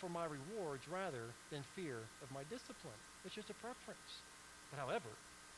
[0.00, 2.98] for my rewards rather than fear of my discipline.
[3.24, 4.10] It's just a preference.
[4.74, 5.08] But however,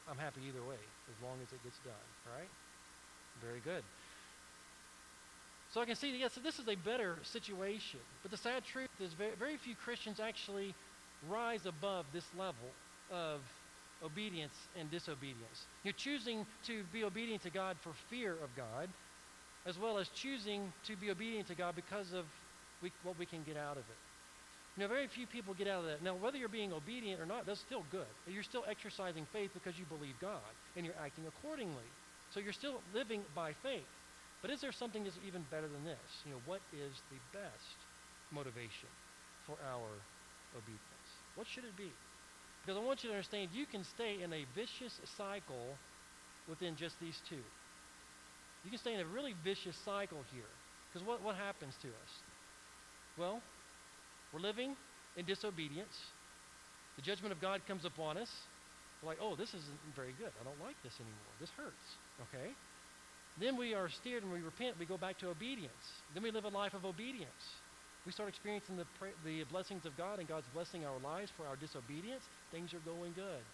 [0.04, 0.76] I'm happy either way
[1.08, 2.50] as long as it gets done, right?
[3.40, 3.82] Very good.
[5.74, 7.98] So I can see, yes, this is a better situation.
[8.22, 10.72] But the sad truth is very, very few Christians actually
[11.28, 12.70] rise above this level
[13.10, 13.40] of
[14.00, 15.66] obedience and disobedience.
[15.82, 18.88] You're choosing to be obedient to God for fear of God,
[19.66, 22.24] as well as choosing to be obedient to God because of
[22.80, 24.80] we, what we can get out of it.
[24.80, 26.04] Know, very few people get out of that.
[26.04, 28.06] Now, whether you're being obedient or not, that's still good.
[28.28, 31.88] You're still exercising faith because you believe God and you're acting accordingly.
[32.32, 33.82] So you're still living by faith.
[34.44, 36.04] But is there something that's even better than this?
[36.28, 37.78] You know, what is the best
[38.28, 38.92] motivation
[39.48, 39.88] for our
[40.52, 41.08] obedience?
[41.32, 41.88] What should it be?
[42.60, 45.80] Because I want you to understand you can stay in a vicious cycle
[46.44, 47.40] within just these two.
[48.68, 50.52] You can stay in a really vicious cycle here.
[50.92, 52.12] Because what, what happens to us?
[53.16, 53.40] Well,
[54.28, 54.76] we're living
[55.16, 55.96] in disobedience.
[56.96, 58.28] The judgment of God comes upon us.
[59.00, 60.36] We're like, oh, this isn't very good.
[60.36, 61.32] I don't like this anymore.
[61.40, 61.96] This hurts.
[62.28, 62.52] Okay?
[63.38, 64.78] Then we are steered and we repent.
[64.78, 65.84] We go back to obedience.
[66.14, 67.44] Then we live a life of obedience.
[68.06, 68.86] We start experiencing the,
[69.24, 72.22] the blessings of God and God's blessing our lives for our disobedience.
[72.52, 73.44] Things are going good.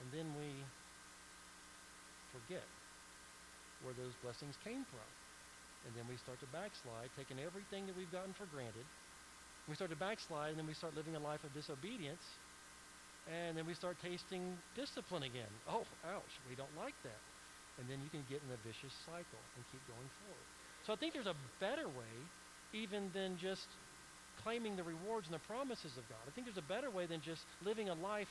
[0.00, 0.48] And then we
[2.32, 2.64] forget
[3.82, 5.10] where those blessings came from.
[5.84, 8.86] And then we start to backslide, taking everything that we've gotten for granted.
[9.68, 12.22] We start to backslide, and then we start living a life of disobedience.
[13.26, 15.50] And then we start tasting discipline again.
[15.68, 17.20] Oh, ouch, we don't like that.
[17.78, 20.46] And then you can get in a vicious cycle and keep going forward.
[20.88, 22.14] So I think there's a better way
[22.72, 23.66] even than just
[24.42, 26.22] claiming the rewards and the promises of God.
[26.26, 28.30] I think there's a better way than just living a life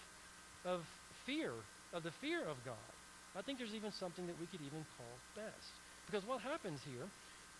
[0.63, 0.81] of
[1.25, 1.51] fear,
[1.93, 2.89] of the fear of God.
[3.35, 5.71] I think there's even something that we could even call best.
[6.07, 7.03] Because what happens here,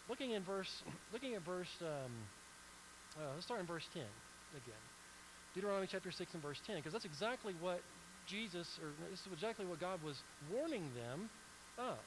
[0.07, 0.71] looking in verse,
[1.13, 2.11] looking at verse, um,
[3.19, 4.03] uh, let's start in verse 10
[4.55, 4.83] again.
[5.53, 7.79] Deuteronomy chapter 6 and verse 10, because that's exactly what
[8.27, 10.15] Jesus, or this is exactly what God was
[10.51, 11.29] warning them
[11.77, 11.97] of.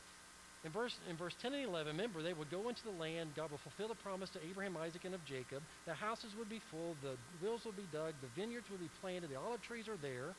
[0.65, 3.31] In verse, in verse 10 and 11, remember, they would go into the land.
[3.37, 5.63] God will fulfill the promise to Abraham, Isaac, and of Jacob.
[5.87, 6.97] The houses would be full.
[7.01, 8.15] The wills would be dug.
[8.21, 9.31] The vineyards would be planted.
[9.31, 10.35] The olive trees are there.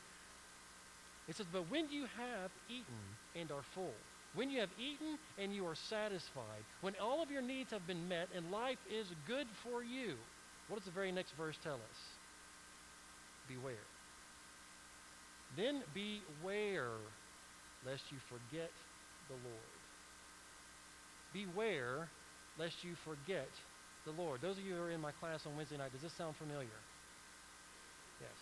[1.26, 3.00] It says, But when you have eaten
[3.34, 3.94] and are full,
[4.34, 8.08] when you have eaten and you are satisfied, when all of your needs have been
[8.08, 10.14] met and life is good for you,
[10.68, 12.00] what does the very next verse tell us?
[13.48, 13.86] Beware.
[15.56, 16.92] Then beware
[17.86, 18.70] lest you forget
[19.30, 19.78] the Lord.
[21.32, 22.08] Beware
[22.58, 23.48] lest you forget
[24.04, 24.40] the Lord.
[24.42, 26.80] Those of you who are in my class on Wednesday night, does this sound familiar?
[28.20, 28.38] Yes.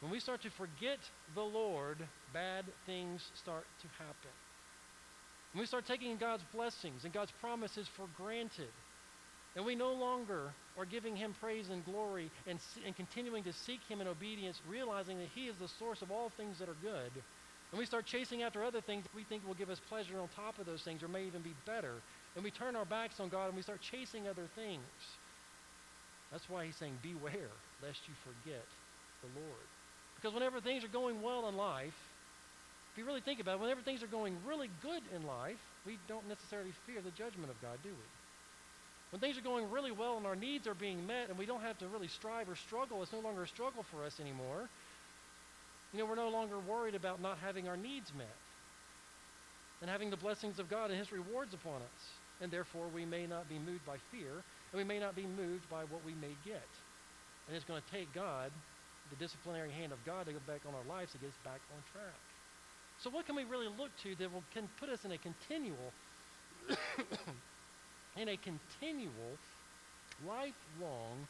[0.00, 0.98] When we start to forget
[1.34, 1.98] the Lord,
[2.32, 4.34] bad things start to happen.
[5.52, 8.70] When we start taking God's blessings and God's promises for granted,
[9.56, 13.80] and we no longer are giving Him praise and glory and, and continuing to seek
[13.88, 17.10] Him in obedience, realizing that He is the source of all things that are good,
[17.70, 20.28] and we start chasing after other things that we think will give us pleasure on
[20.34, 21.94] top of those things or may even be better,
[22.34, 24.82] and we turn our backs on God and we start chasing other things.
[26.32, 27.50] That's why He's saying, Beware
[27.82, 28.64] lest you forget
[29.22, 29.66] the Lord.
[30.16, 31.96] Because whenever things are going well in life,
[32.92, 35.98] if you really think about it, whenever things are going really good in life, we
[36.08, 38.08] don't necessarily fear the judgment of God, do we?
[39.10, 41.62] When things are going really well and our needs are being met and we don't
[41.62, 44.68] have to really strive or struggle, it's no longer a struggle for us anymore.
[45.92, 48.26] You know, we're no longer worried about not having our needs met
[49.80, 52.02] and having the blessings of God and His rewards upon us.
[52.40, 54.30] And therefore, we may not be moved by fear
[54.72, 56.68] and we may not be moved by what we may get.
[57.48, 58.50] And it's going to take God
[59.10, 61.60] the disciplinary hand of God to go back on our lives to get us back
[61.74, 62.20] on track.
[63.02, 65.92] So what can we really look to that will can put us in a continual
[68.16, 69.34] in a continual
[70.26, 71.26] lifelong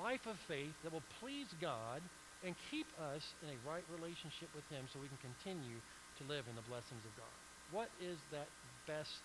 [0.00, 2.00] life of faith that will please God
[2.44, 5.80] and keep us in a right relationship with him so we can continue
[6.20, 7.36] to live in the blessings of God.
[7.72, 8.46] What is that
[8.86, 9.24] best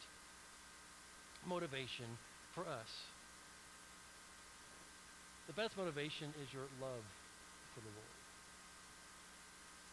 [1.45, 2.07] motivation
[2.55, 2.89] for us?
[5.51, 7.05] The best motivation is your love
[7.75, 8.19] for the Lord.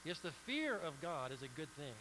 [0.05, 1.97] Yes, the fear of God is a good thing.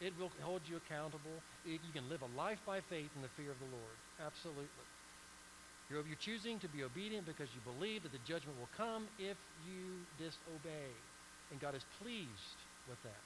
[0.00, 1.42] It will hold you accountable.
[1.66, 3.96] It, you can live a life by faith in the fear of the Lord.
[4.22, 4.86] Absolutely.
[5.92, 9.36] You're, you're choosing to be obedient because you believe that the judgment will come if
[9.68, 10.88] you disobey.
[11.52, 13.24] And God is pleased with that.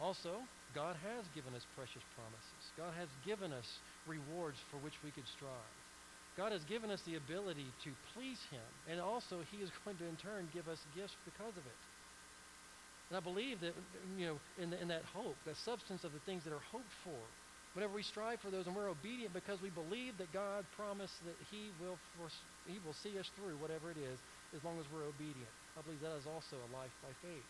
[0.00, 0.40] Also,
[0.72, 2.62] God has given us precious promises.
[2.80, 3.68] God has given us
[4.08, 5.76] rewards for which we could strive.
[6.40, 8.64] God has given us the ability to please him.
[8.88, 11.80] And also, he is going to, in turn, give us gifts because of it.
[13.10, 13.74] And I believe that,
[14.16, 16.92] you know, in, the, in that hope, that substance of the things that are hoped
[17.04, 17.20] for,
[17.78, 21.38] whenever we strive for those and we're obedient because we believe that God promised that
[21.46, 21.94] he will,
[22.66, 24.18] he will see us through whatever it is
[24.50, 25.54] as long as we're obedient.
[25.78, 27.46] I believe that is also a life by faith.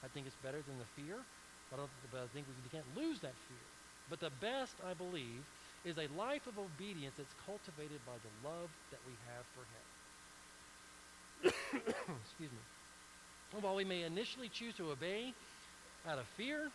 [0.00, 1.20] I think it's better than the fear,
[1.68, 3.66] but I, but I think we can't lose that fear.
[4.08, 5.44] But the best, I believe,
[5.84, 9.84] is a life of obedience that's cultivated by the love that we have for him.
[12.24, 12.64] Excuse me.
[13.60, 15.36] While we may initially choose to obey
[16.08, 16.72] out of fear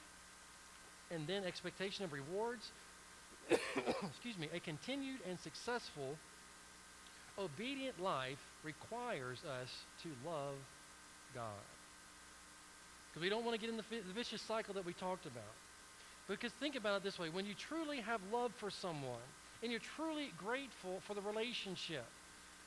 [1.10, 2.70] and then expectation of rewards,
[3.52, 6.18] excuse me, a continued and successful
[7.38, 9.70] obedient life requires us
[10.04, 10.56] to love
[11.34, 11.66] God.
[13.10, 15.56] Because we don't want to get in the, the vicious cycle that we talked about.
[16.28, 19.26] Because think about it this way when you truly have love for someone
[19.62, 22.06] and you're truly grateful for the relationship,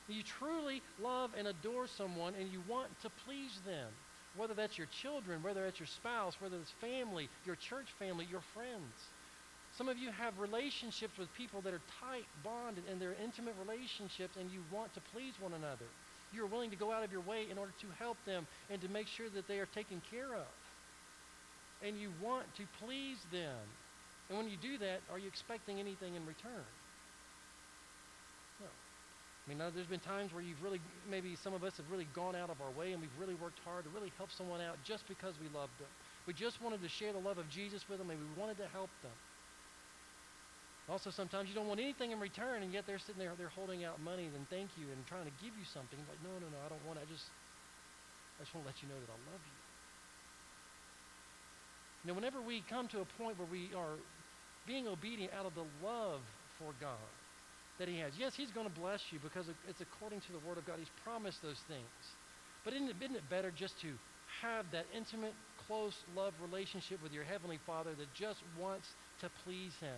[0.07, 3.89] you truly love and adore someone and you want to please them,
[4.35, 8.43] whether that's your children, whether that's your spouse, whether it's family, your church family, your
[8.53, 8.93] friends.
[9.77, 14.37] Some of you have relationships with people that are tight, bonded, and they're intimate relationships,
[14.39, 15.85] and you want to please one another.
[16.33, 18.87] You're willing to go out of your way in order to help them and to
[18.87, 20.47] make sure that they are taken care of.
[21.83, 23.59] And you want to please them.
[24.29, 26.65] And when you do that, are you expecting anything in return?
[28.59, 28.67] No.
[28.67, 30.79] I mean, there's been times where you've really,
[31.11, 33.59] maybe some of us have really gone out of our way and we've really worked
[33.65, 35.91] hard to really help someone out just because we loved them.
[36.25, 38.67] We just wanted to share the love of Jesus with them and we wanted to
[38.73, 39.11] help them.
[40.87, 43.83] Also, sometimes you don't want anything in return, and yet they're sitting there, they're holding
[43.83, 45.97] out money and thank you and trying to give you something.
[46.05, 47.09] Like, no, no, no, I don't want it.
[47.09, 47.25] I just,
[48.37, 49.57] I just want to let you know that I love you.
[52.05, 53.97] You know, whenever we come to a point where we are
[54.69, 56.21] being obedient out of the love
[56.61, 57.09] for God
[57.81, 60.61] that He has, yes, He's going to bless you because it's according to the Word
[60.61, 60.77] of God.
[60.77, 61.89] He's promised those things.
[62.61, 63.89] But isn't it, isn't it better just to
[64.45, 65.33] have that intimate,
[65.65, 68.85] close love relationship with your Heavenly Father that just wants
[69.21, 69.97] to please Him?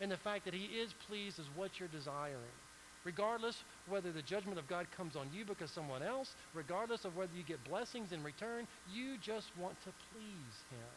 [0.00, 2.56] And the fact that He is pleased is what you're desiring.
[3.04, 7.30] Regardless whether the judgment of God comes on you because someone else, regardless of whether
[7.36, 10.96] you get blessings in return, you just want to please Him.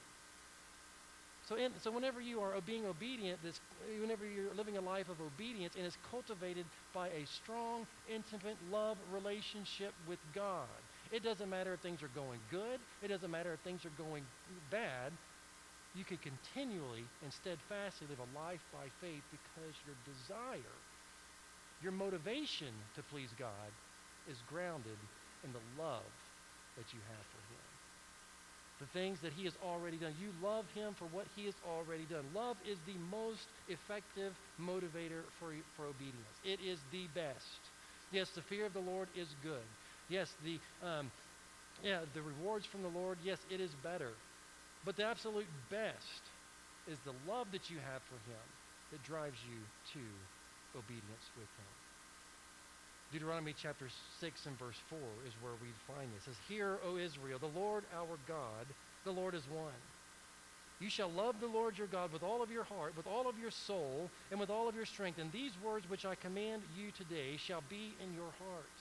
[1.48, 3.60] So, in, so whenever you are being obedient, this,
[4.00, 8.98] whenever you're living a life of obedience and it's cultivated by a strong, intimate love
[9.12, 10.68] relationship with God,
[11.12, 12.80] it doesn't matter if things are going good.
[13.02, 14.24] It doesn't matter if things are going
[14.70, 15.12] bad
[15.96, 20.78] you can continually and steadfastly live a life by faith because your desire,
[21.82, 23.72] your motivation to please God
[24.30, 25.00] is grounded
[25.44, 26.06] in the love
[26.78, 27.68] that you have for Him.
[28.80, 30.14] The things that He has already done.
[30.22, 32.24] You love Him for what He has already done.
[32.34, 34.32] Love is the most effective
[34.62, 37.60] motivator for, for obedience, it is the best.
[38.12, 39.66] Yes, the fear of the Lord is good.
[40.10, 41.12] Yes, the, um,
[41.84, 44.10] yeah, the rewards from the Lord, yes, it is better.
[44.86, 46.22] But the absolute best
[46.88, 48.46] is the love that you have for him
[48.92, 49.60] that drives you
[49.94, 50.00] to
[50.78, 51.74] obedience with him.
[53.12, 53.88] Deuteronomy chapter
[54.20, 56.22] 6 and verse 4 is where we find this.
[56.24, 58.66] It says, Hear, O Israel, the Lord our God,
[59.04, 59.82] the Lord is one.
[60.80, 63.38] You shall love the Lord your God with all of your heart, with all of
[63.38, 65.20] your soul, and with all of your strength.
[65.20, 68.78] And these words which I command you today shall be in your heart.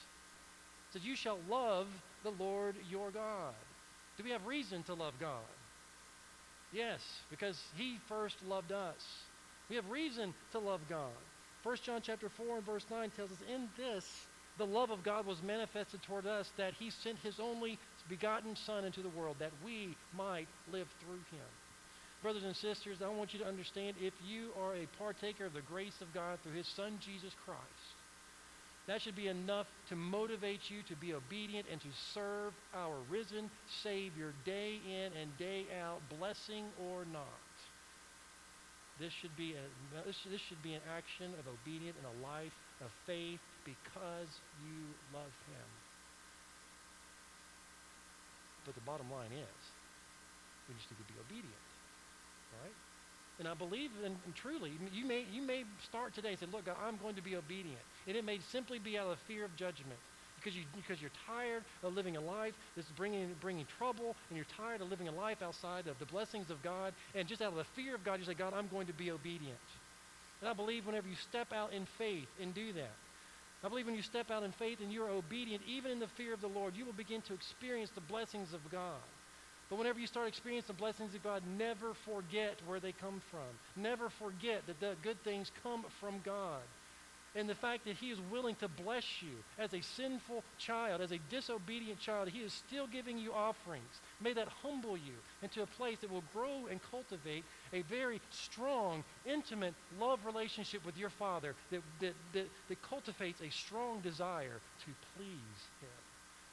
[0.88, 1.88] It says, You shall love
[2.22, 3.54] the Lord your God.
[4.16, 5.57] Do we have reason to love God?
[6.72, 7.00] Yes,
[7.30, 9.02] because he first loved us.
[9.70, 11.10] We have reason to love God.
[11.62, 14.04] 1 John chapter 4 and verse 9 tells us, In this
[14.58, 18.84] the love of God was manifested toward us, that he sent his only begotten Son
[18.84, 21.46] into the world, that we might live through him.
[22.22, 25.62] Brothers and sisters, I want you to understand if you are a partaker of the
[25.62, 27.97] grace of God through his Son Jesus Christ,
[28.88, 33.50] that should be enough to motivate you to be obedient and to serve our risen
[33.82, 37.44] Savior day in and day out, blessing or not.
[38.98, 42.90] This should be, a, this, should be an action of obedience and a life of
[43.06, 44.32] faith because
[44.64, 44.80] you
[45.12, 45.68] love him.
[48.64, 49.60] But the bottom line is,
[50.66, 51.68] we just need to be obedient,
[52.64, 52.74] right?
[53.38, 56.64] And I believe and, and truly, you may, you may start today and say, look,
[56.66, 57.78] I'm going to be obedient.
[58.08, 59.98] And it may simply be out of fear of judgment
[60.36, 64.46] because, you, because you're tired of living a life that's bringing, bringing trouble and you're
[64.56, 66.94] tired of living a life outside of the blessings of God.
[67.14, 69.10] And just out of the fear of God, you say, God, I'm going to be
[69.10, 69.58] obedient.
[70.40, 72.96] And I believe whenever you step out in faith and do that,
[73.62, 76.32] I believe when you step out in faith and you're obedient, even in the fear
[76.32, 79.02] of the Lord, you will begin to experience the blessings of God.
[79.68, 83.40] But whenever you start experiencing the blessings of God, never forget where they come from.
[83.76, 86.62] Never forget that the good things come from God.
[87.38, 89.30] And the fact that he is willing to bless you
[89.60, 94.00] as a sinful child, as a disobedient child, he is still giving you offerings.
[94.20, 99.04] May that humble you into a place that will grow and cultivate a very strong,
[99.24, 104.90] intimate love relationship with your Father that, that, that, that cultivates a strong desire to
[105.14, 106.02] please him.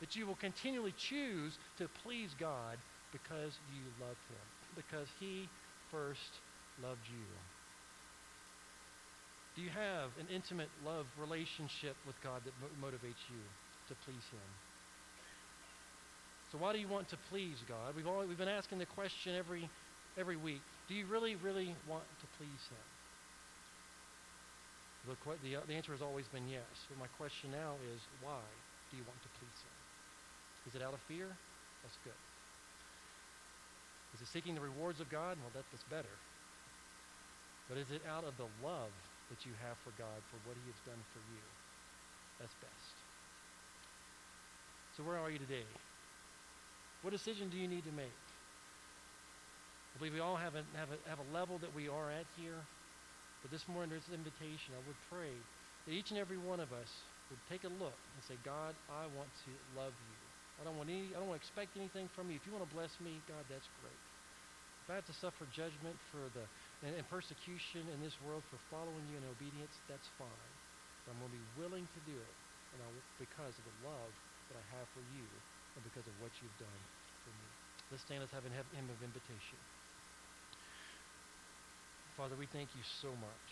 [0.01, 2.77] That you will continually choose to please God
[3.11, 5.49] because you love him, because he
[5.89, 6.41] first
[6.83, 7.54] loved you.
[9.55, 13.39] Do you have an intimate love relationship with God that mo- motivates you
[13.87, 14.49] to please him?
[16.51, 17.95] So why do you want to please God?
[17.95, 19.69] We've, always, we've been asking the question every,
[20.19, 20.61] every week.
[20.87, 22.85] Do you really, really want to please him?
[25.07, 26.67] The, the, uh, the answer has always been yes.
[26.89, 28.43] But my question now is, why
[28.91, 29.77] do you want to please him?
[30.67, 31.31] Is it out of fear?
[31.83, 32.19] That's good.
[34.15, 35.37] Is it seeking the rewards of God?
[35.39, 36.15] Well, that, that's better.
[37.69, 38.91] But is it out of the love
[39.29, 41.43] that you have for God for what he has done for you?
[42.39, 42.95] That's best.
[44.97, 45.67] So where are you today?
[47.01, 48.15] What decision do you need to make?
[49.95, 52.27] I believe we all have a, have a, have a level that we are at
[52.35, 52.59] here.
[53.41, 54.75] But this morning there's an invitation.
[54.75, 55.31] I would pray
[55.85, 56.91] that each and every one of us
[57.29, 60.17] would take a look and say, God, I want to love you.
[60.59, 62.35] I don't want any I don't want to expect anything from you.
[62.35, 64.04] If you want to bless me, God, that's great.
[64.95, 66.47] I have to suffer judgment for the
[66.87, 70.51] and, and persecution in this world for following you in obedience, that's fine.
[71.03, 72.35] But I'm going to be willing to do it
[72.71, 72.87] and I,
[73.19, 74.11] because of the love
[74.47, 75.27] that I have for you
[75.75, 76.81] and because of what you've done
[77.27, 77.47] for me.
[77.91, 78.23] Let's stand.
[78.23, 79.59] Let's have hymn of invitation.
[82.15, 83.47] Father, we thank you so much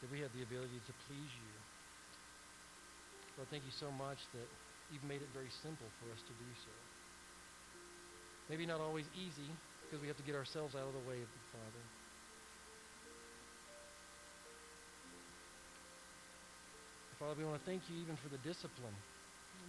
[0.00, 1.52] that we have the ability to please you.
[3.36, 4.48] Lord, thank you so much that
[4.88, 6.93] you've made it very simple for us to do so.
[8.48, 9.50] Maybe not always easy
[9.82, 11.84] because we have to get ourselves out of the way of the Father.
[17.24, 18.92] Father, we want to thank you even for the discipline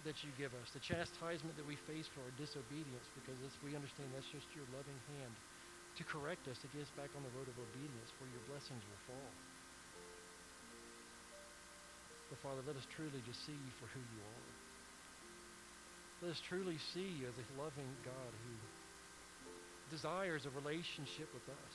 [0.04, 4.12] that you give us, the chastisement that we face for our disobedience, because we understand
[4.12, 5.32] that's just your loving hand
[5.96, 8.84] to correct us, to get us back on the road of obedience where your blessings
[8.84, 9.32] will fall.
[12.28, 14.55] But Father, let us truly just see you for who you are.
[16.22, 18.54] Let us truly see you as a loving God who
[19.92, 21.74] desires a relationship with us.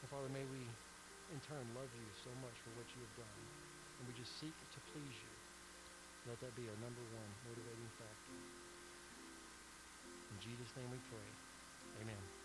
[0.00, 0.62] And Father, may we
[1.34, 3.42] in turn love you so much for what you have done.
[3.98, 5.34] And we just seek to please you.
[6.30, 8.36] Let that be our number one motivating factor.
[10.30, 11.30] In Jesus' name we pray.
[12.02, 12.41] Amen.